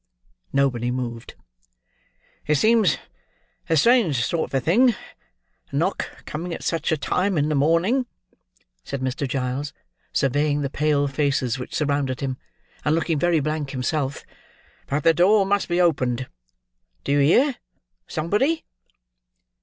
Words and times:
Nobody 0.51 0.89
moved. 0.89 1.35
"It 2.47 2.55
seems 2.55 2.97
a 3.69 3.77
strange 3.77 4.25
sort 4.25 4.49
of 4.49 4.53
a 4.55 4.59
thing, 4.59 4.95
a 5.69 5.75
knock 5.75 6.25
coming 6.25 6.55
at 6.55 6.63
such 6.63 6.91
a 6.91 6.97
time 6.97 7.37
in 7.37 7.49
the 7.49 7.53
morning," 7.53 8.07
said 8.83 9.01
Mr. 9.01 9.27
Giles, 9.27 9.73
surveying 10.11 10.61
the 10.61 10.71
pale 10.71 11.07
faces 11.07 11.59
which 11.59 11.75
surrounded 11.75 12.19
him, 12.21 12.37
and 12.83 12.95
looking 12.95 13.19
very 13.19 13.39
blank 13.41 13.69
himself; 13.69 14.25
"but 14.87 15.03
the 15.03 15.13
door 15.13 15.45
must 15.45 15.69
be 15.69 15.79
opened. 15.79 16.27
Do 17.03 17.11
you 17.11 17.19
hear, 17.19 17.57
somebody?" 18.07 18.65